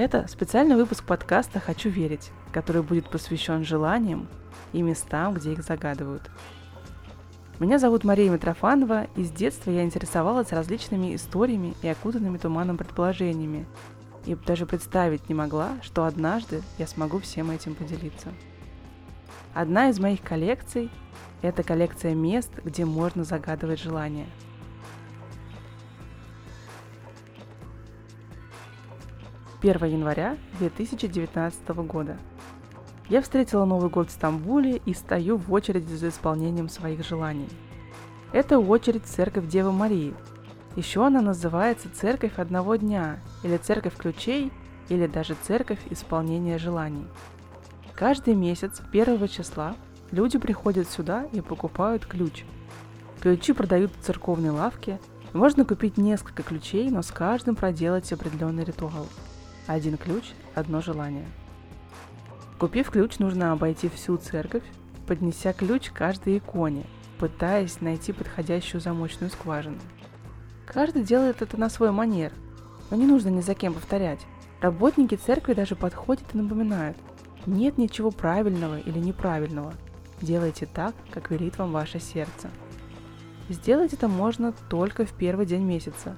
[0.00, 4.28] Это специальный выпуск подкаста «Хочу верить», который будет посвящен желаниям
[4.72, 6.22] и местам, где их загадывают.
[7.58, 13.66] Меня зовут Мария Митрофанова, и с детства я интересовалась различными историями и окутанными туманом предположениями,
[14.24, 18.32] и даже представить не могла, что однажды я смогу всем этим поделиться.
[19.52, 20.90] Одна из моих коллекций–
[21.42, 24.28] это коллекция мест, где можно загадывать желания.
[29.60, 32.16] Первое января 2019 года.
[33.08, 37.48] Я встретила Новый год в Стамбуле и стою в очереди за исполнением своих желаний.
[38.32, 40.14] Это очередь церковь Девы Марии.
[40.76, 44.52] Еще она называется Церковь одного дня, или Церковь ключей,
[44.88, 47.06] или даже Церковь исполнения желаний–
[48.00, 49.76] Каждый месяц, 1 числа,
[50.10, 52.46] люди приходят сюда и покупают ключ.
[53.20, 54.98] Ключи продают в церковной лавке.
[55.34, 59.06] Можно купить несколько ключей, но с каждым проделать определенный ритуал.
[59.70, 60.24] Один ключ–
[60.56, 61.26] одно желание.
[62.58, 64.64] Купив ключ, нужно обойти всю церковь,
[65.06, 66.82] поднеся ключ каждой иконе,
[67.20, 69.78] пытаясь найти подходящую замочную скважину.
[70.66, 72.32] Каждый делает это на свой манер,
[72.90, 74.26] но не нужно ни за кем повторять.
[74.60, 76.96] Работники церкви даже подходят и напоминают–
[77.46, 79.72] нет ничего правильного или неправильного.
[80.20, 82.50] Делайте так, как велит вам ваше сердце.
[83.48, 86.16] Сделать это можно только в первый день месяца.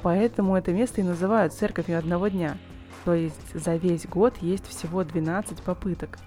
[0.00, 2.56] Поэтому это место и называют церковью одного дня.
[3.04, 6.18] То есть за весь год есть всего 12 попыток.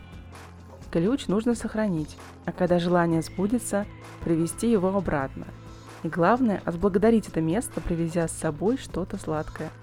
[0.91, 3.85] Ключ нужно сохранить, а когда желание сбудется,
[4.23, 5.45] привести его обратно.
[6.03, 9.69] И главное, отблагодарить это место, привезя с собой что-то сладкое–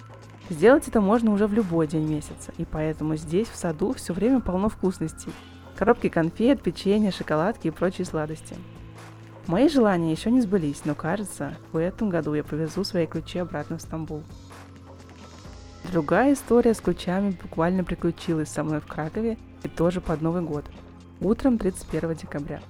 [0.51, 4.41] Сделать это можно уже в любой день месяца, и поэтому здесь, в саду, все время
[4.41, 5.33] полно вкусностей.
[5.75, 8.55] Коробки конфет, печенье, шоколадки и прочие сладости.
[9.47, 13.79] Мои желания еще не сбылись, но кажется, в этом году я повезу свои ключи обратно
[13.79, 14.23] в Стамбул.
[15.91, 20.65] Другая история с ключами буквально приключилась со мной в Кракове и тоже под Новый год,
[21.21, 22.61] утром 31 декабря.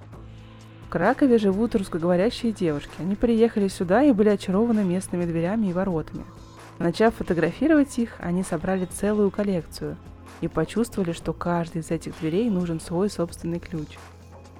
[0.86, 2.92] В Кракове живут русскоговорящие девушки.
[2.98, 6.24] Они приехали сюда и были очарованы местными дверями и воротами–
[6.78, 9.96] Начав фотографировать их, они собрали целую коллекцию
[10.40, 13.96] и почувствовали, что каждой из этих дверей нужен свой собственный ключ.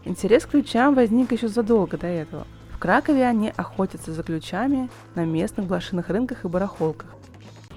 [0.05, 2.47] Интерес к ключам возник еще задолго до этого.
[2.73, 7.14] В Кракове они охотятся за ключами на местных блошиных рынках и барахолках.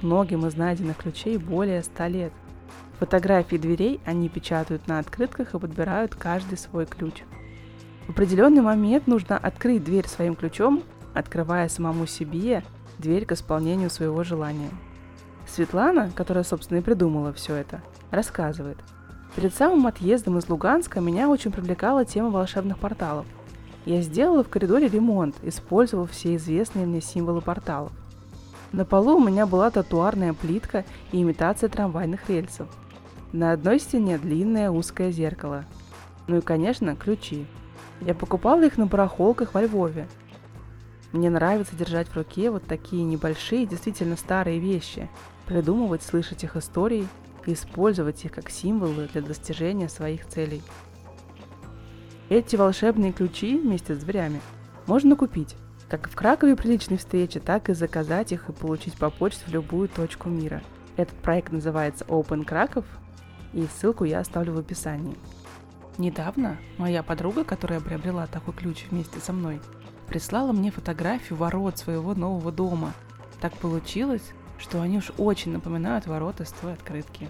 [0.01, 2.33] Многим из найденных ключей более 100 лет.
[2.99, 7.23] Фотографии дверей они печатают на открытках и подбирают каждый свой ключ.
[8.07, 12.63] В определенный момент нужно открыть дверь своим ключом, открывая самому себе
[12.99, 14.69] дверь к исполнению своего желания.
[15.47, 17.81] Светлана, которая, собственно, и придумала все это,
[18.11, 18.77] рассказывает.
[19.35, 23.25] Перед самым отъездом из Луганска меня очень привлекала тема волшебных порталов.
[23.85, 27.91] Я сделала в коридоре ремонт, использовав все известные мне символы порталов.
[28.71, 32.67] На полу у меня была татуарная плитка и имитация трамвайных рельсов.
[33.31, 35.65] На одной стене длинное узкое зеркало.
[36.27, 37.45] Ну и, конечно, ключи.
[38.01, 40.07] Я покупала их на барахолках во Львове,
[41.13, 45.09] мне нравится держать в руке вот такие небольшие, действительно старые вещи,
[45.45, 47.07] придумывать, слышать их истории
[47.45, 50.61] и использовать их как символы для достижения своих целей.
[52.29, 54.41] Эти волшебные ключи вместе с дверями
[54.85, 55.55] можно купить,
[55.89, 59.49] как в Кракове при личной встрече, так и заказать их и получить по почте в
[59.49, 60.61] любую точку мира.
[60.97, 62.85] Этот проект называется Open Краков,
[63.53, 65.17] и ссылку я оставлю в описании.
[65.97, 69.61] Недавно моя подруга, которая приобрела такой ключ вместе со мной,
[70.07, 72.93] прислала мне фотографию ворот своего нового дома.
[73.41, 77.29] Так получилось, что они уж очень напоминают ворота с той открытки.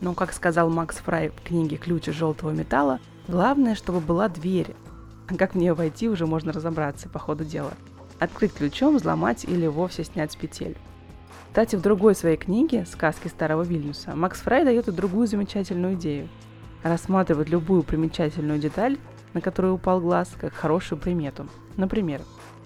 [0.00, 4.76] Но, как сказал Макс Фрай в книге «Ключ из желтого металла», главное, чтобы была дверь.
[5.28, 7.72] А как в нее войти, уже можно разобраться по ходу дела.
[8.18, 10.76] Открыть ключом, взломать или вовсе снять с петель.
[11.48, 16.28] Кстати, в другой своей книге «Сказки старого Вильнюса» Макс Фрай дает и другую замечательную идею.
[16.82, 18.98] Рассматривать любую примечательную деталь
[19.34, 21.46] на которую упал глаз, как хорошую примету.
[21.76, 22.22] Например,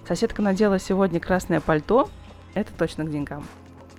[0.07, 2.09] соседка надела сегодня красное пальто,
[2.55, 3.45] это точно к деньгам.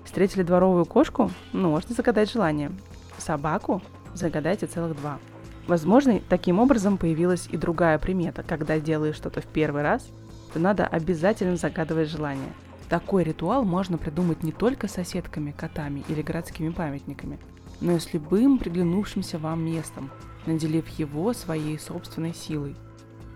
[0.04, 2.72] Встретили дворовую кошку, ну, можно загадать желание.
[3.18, 3.82] Собаку
[4.14, 5.20] загадайте целых два.
[5.68, 8.44] Возможно, таким образом появилась и другая примета.
[8.44, 10.06] Когда делаешь что-то в первый раз,
[10.54, 12.54] то надо обязательно загадывать желание.
[12.90, 17.40] Такой ритуал можно придумать не только соседками, котами или городскими памятниками,
[17.82, 20.12] но и с любым приглянувшимся вам местом,
[20.46, 22.76] наделив его своей собственной силой.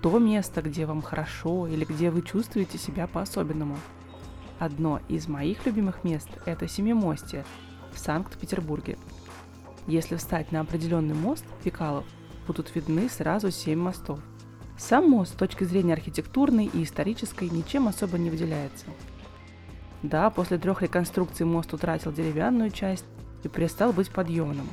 [0.01, 3.77] То место, где вам хорошо или где вы чувствуете себя по-особенному.
[4.59, 7.45] Одно из моих любимых мест– это Семимостье
[7.93, 8.97] в Санкт-Петербурге.
[9.87, 12.05] Если встать на определенный мост Пикалов,
[12.47, 14.19] будут видны сразу семь мостов.
[14.77, 18.85] Сам мост с точки зрения архитектурной и исторической ничем особо не выделяется.
[20.03, 23.05] Да, после трех реконструкций мост утратил деревянную часть
[23.43, 24.69] и перестал быть подъемным.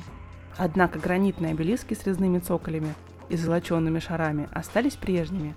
[0.57, 2.93] Однако гранитные обелиски с резными цоколями
[3.29, 5.55] и золоченными шарами остались прежними,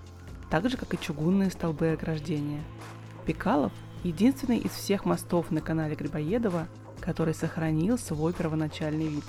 [0.50, 2.62] так же, как и чугунные столбы ограждения.
[3.26, 3.72] Пикалов–
[4.04, 6.66] единственный из всех мостов на канале Грибоедова,
[7.00, 9.24] который сохранил свой первоначальный вид.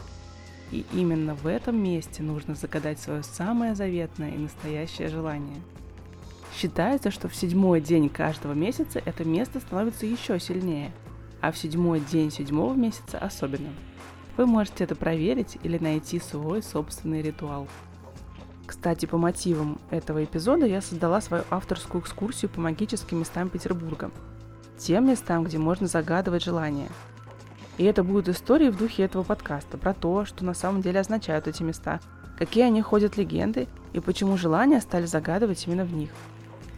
[0.72, 5.62] И именно в этом месте нужно загадать свое самое заветное и настоящее желание.
[6.56, 10.92] Считается, что в седьмой день каждого месяца это место становится еще сильнее,
[11.42, 13.70] а в седьмой день седьмого месяца особенно.
[14.38, 17.68] Вы можете это проверить или найти свой собственный ритуал.
[18.66, 24.12] Кстати, по мотивам этого эпизода я создала свою авторскую экскурсию по магическим местам Петербурга.
[24.78, 26.90] Тем местам, где можно загадывать желания.
[27.80, 31.48] И это будут истории в духе этого подкаста про то, что на самом деле означают
[31.48, 32.02] эти места,
[32.38, 36.10] какие о них ходят легенды и почему желания стали загадывать именно в них.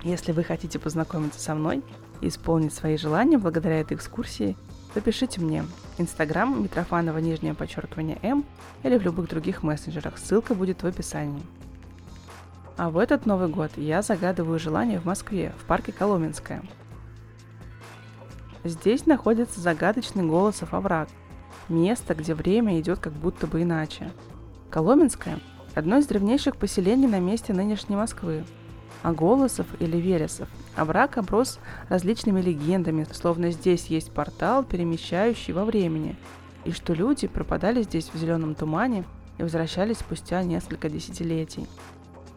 [0.04, 1.82] Если вы хотите познакомиться со мной
[2.22, 4.56] и исполнить свои желания благодаря этой экскурсии,
[4.94, 5.66] то пишите мне
[5.98, 8.46] Инстаграм Митрофанова нижнее подчеркивание М
[8.84, 10.20] или в любых других мессенджерах.
[10.20, 11.42] Ссылка будет в описании.
[12.78, 16.62] А в этот Новый год я загадываю желание в Москве, в парке Коломенское.
[18.64, 21.10] Здесь находится загадочный Голосов овраг,
[21.68, 24.12] место, где время идет как будто бы иначе.
[24.70, 25.40] Коломенское–
[25.76, 28.44] одно из древнейших поселений на месте нынешней Москвы.
[29.02, 31.58] А Голосов или Вересов овраг оброс
[31.90, 36.16] различными легендами, словно здесь есть портал, перемещающий во времени,
[36.64, 39.06] и что люди пропадали здесь в зеленом тумане
[39.40, 41.66] и возвращались спустя несколько десятилетий.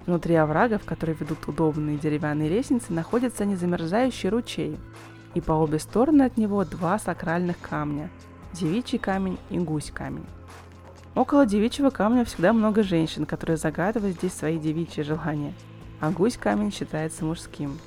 [0.07, 4.79] Внутри оврага, в который ведут удобные деревянные лестницы, находится незамерзающий ручей,
[5.35, 8.11] и по обе стороны от него два сакральных камня–
[8.53, 10.27] девичий камень и гусь камень.
[11.15, 15.55] Около девичьего камня всегда много женщин, которые загадывают здесь свои девичьи желания,
[16.01, 17.79] а гусь камень считается мужским.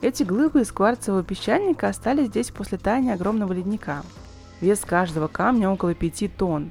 [0.00, 4.02] Эти глыбы из кварцевого песчаника остались здесь после таяния огромного ледника.
[4.60, 6.70] Вес каждого камня около пяти тонн.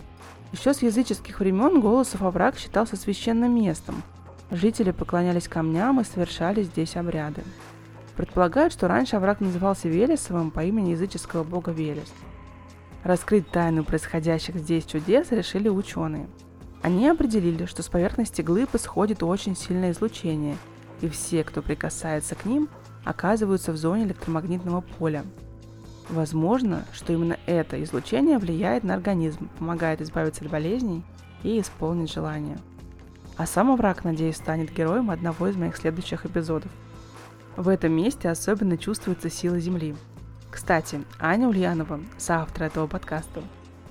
[0.51, 4.01] Еще с языческих времен Голосов овраг считался священным местом–
[4.51, 7.43] Жители поклонялись камням и совершали здесь обряды.
[8.19, 12.11] Предполагают, что раньше овраг назывался Велесовым по имени языческого бога Велес.
[13.05, 16.27] Раскрыть тайну происходящих здесь чудес решили ученые.
[16.81, 20.57] Они определили, что с поверхности глыб исходит очень сильное излучение,
[20.99, 22.67] и все, кто прикасается к ним,
[23.05, 25.23] оказываются в зоне электромагнитного поля.
[26.09, 31.05] Возможно, что именно это излучение влияет на организм, помогает избавиться от болезней
[31.43, 32.57] и исполнить желания.
[33.37, 36.69] А сам овраг, надеюсь, станет героем одного из моих следующих эпизодов.
[37.59, 39.93] В этом месте особенно чувствуется сила Земли.
[40.49, 43.43] Кстати, Аня Ульянова, соавтор этого подкаста,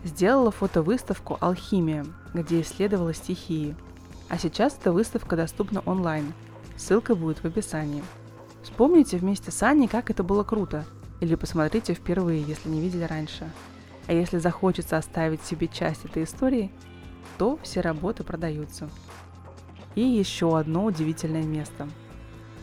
[0.04, 3.76] сделала фотовыставку «Алхимия», где исследовала стихии.
[4.30, 6.32] А сейчас эта выставка доступна онлайн.
[6.78, 8.02] Ссылка будет в описании.
[8.62, 10.86] Вспомните вместе с Аней, как это было круто,
[11.20, 13.50] или посмотрите впервые, если не видели раньше.
[14.06, 16.72] А если захочется оставить себе часть этой истории,
[17.36, 18.88] то все работы продаются.
[19.94, 21.86] И еще одно удивительное место.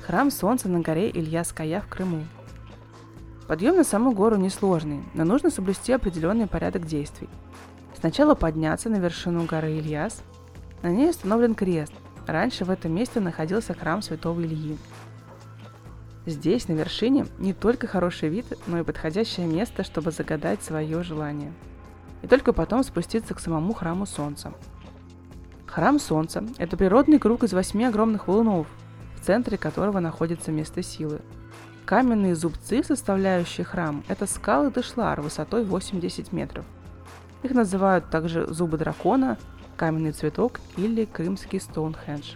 [0.05, 2.25] Храм Солнца на горе Ильяская в Крыму.
[3.47, 7.27] Подъем на саму гору несложный, но нужно соблюсти определенный порядок действий.
[7.99, 10.21] Сначала подняться на вершину горы Ильяс.
[10.83, 11.91] На ней установлен крест.
[12.27, 14.77] Раньше в этом месте находился храм святого Ильи.
[16.27, 21.51] Здесь, на вершине, не только хороший вид, но и подходящее место, чтобы загадать свое желание.
[22.21, 24.53] И только потом спуститься к самому храму Солнца–
[25.75, 28.67] Храм Солнца– это природный круг из восьми огромных валунов,
[29.25, 31.19] центре которого находится место силы.
[31.85, 36.65] Каменные зубцы, составляющие храм, это скалы Дешлар высотой 80 метров.
[37.43, 39.37] Их называют также зубы дракона,
[39.77, 42.35] каменный цветок или крымский Стоунхендж.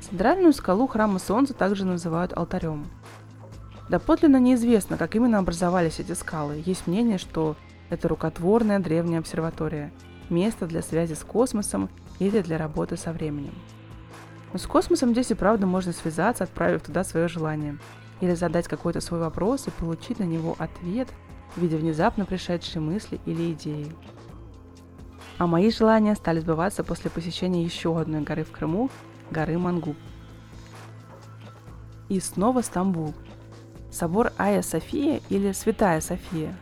[0.00, 2.86] Центральную скалу храма Солнца также называют алтарем.
[3.88, 6.62] Доподлинно неизвестно, как именно образовались эти скалы.
[6.64, 7.56] Есть мнение, что
[7.88, 9.92] это рукотворная древняя обсерватория,
[10.28, 11.88] место для связи с космосом
[12.18, 13.54] или для работы со временем.
[14.52, 17.78] Но с космосом здесь и правда можно связаться, отправив туда свое желание.
[18.20, 21.08] Или задать какой-то свой вопрос и получить на него ответ
[21.54, 23.92] в виде внезапно пришедшей мысли или идеи.
[25.38, 28.90] А мои желания стали сбываться после посещения еще одной горы в Крыму–
[29.30, 29.96] горы Мангуб.
[32.08, 33.14] И снова Стамбул.
[33.90, 36.54] Собор Ая София или Святая София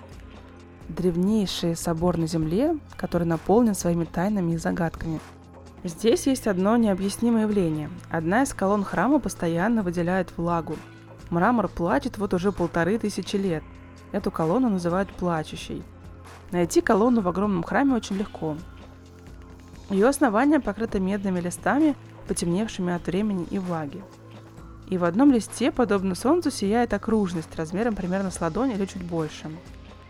[0.88, 5.20] –древнейший собор на Земле, который наполнен своими тайнами и загадками–
[5.84, 7.88] Здесь есть одно необъяснимое явление.
[8.10, 10.76] Одна из колонн храма постоянно выделяет влагу.
[11.30, 13.62] Мрамор плачет вот уже полторы тысячи лет.
[14.10, 15.84] Эту колонну называют плачущей.
[16.50, 18.56] Найти колонну в огромном храме очень легко.
[19.90, 21.94] Ее основание покрыто медными листами,
[22.26, 24.02] потемневшими от времени и влаги.
[24.88, 29.50] И в одном листе, подобно солнцу, сияет окружность размером примерно с ладонь или чуть больше.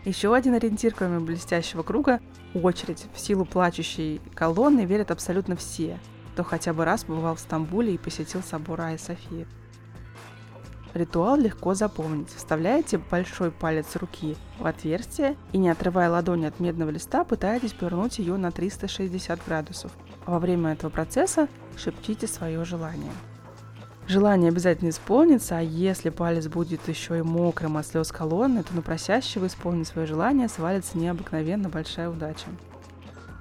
[0.05, 2.19] Еще один ориентир, кроме блестящего круга–
[2.53, 3.05] очередь.
[3.13, 5.99] В силу плачущей колонны верят абсолютно все,
[6.33, 9.45] кто хотя бы раз побывал в Стамбуле и посетил собор Айя Софии.
[10.93, 12.29] Ритуал легко запомнить.
[12.29, 18.17] Вставляете большой палец руки в отверстие и, не отрывая ладони от медного листа, пытаетесь повернуть
[18.17, 19.91] ее на 360 градусов.
[20.25, 23.11] Во время этого процесса шепчите свое желание.
[24.09, 28.81] Желание обязательно исполнится, а если палец будет еще и мокрым от слез колонны, то на
[28.81, 32.47] просящего исполнить свое желание свалится необыкновенно большая удача.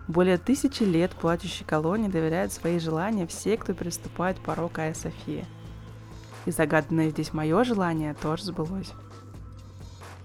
[0.06, 5.44] Более тысячи лет плачущей колонии доверяют свои желания все, кто переступает порог Айя София–
[6.48, 8.92] и загаданное здесь мое желание тоже сбылось.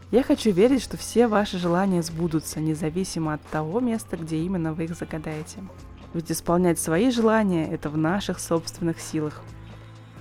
[0.10, 4.86] Я хочу верить, что все ваши желания сбудутся, независимо от того места, где именно вы
[4.86, 5.64] их загадаете.
[6.14, 9.42] Ведь исполнять свои желания– это в наших собственных силах.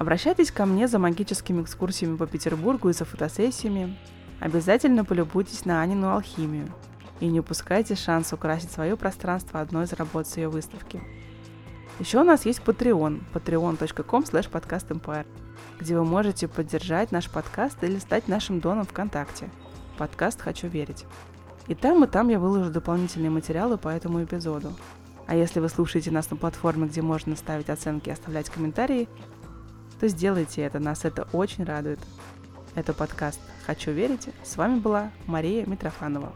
[0.02, 3.97] Обращайтесь ко мне за магическими экскурсиями по Петербургу и за фотосессиями.
[4.40, 6.66] Обязательно полюбуйтесь на Анину алхимию.
[7.21, 11.00] И не упускайте шанс украсить свое пространство одной из работ с ее выставки.
[12.00, 15.25] Еще у нас есть Patreon, patreon.com slash podcastempire
[15.78, 19.50] где вы можете поддержать наш подкаст или стать нашим доном ВКонтакте.
[19.99, 21.06] Подкаст «Хочу верить».
[21.68, 24.73] И там, и там я выложу дополнительные материалы по этому эпизоду.
[25.28, 29.09] А если вы слушаете нас на платформе, где можно ставить оценки и оставлять комментарии,
[30.02, 32.00] то сделайте это, нас это очень радует.
[32.75, 34.30] Это подкаст «Хочу верить».
[34.42, 36.32] С вами была Мария Митрофанова.